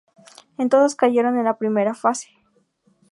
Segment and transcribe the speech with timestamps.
[0.57, 2.29] En todos cayeron en la primera fase.